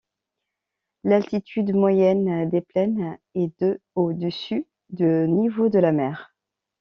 [1.03, 6.33] L'altitude moyenne des plaines est de au-dessus de niveau de la mer.